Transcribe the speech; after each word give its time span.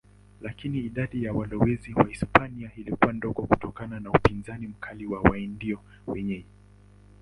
Lakini 0.41 0.79
idadi 0.79 1.23
ya 1.23 1.33
walowezi 1.33 1.93
Wahispania 1.93 2.71
ilikuwa 2.77 3.13
ndogo 3.13 3.41
kutokana 3.43 3.99
na 3.99 4.09
upinzani 4.11 4.67
mkali 4.67 5.05
wa 5.05 5.21
Waindio 5.21 5.79
wenyeji. 6.07 6.47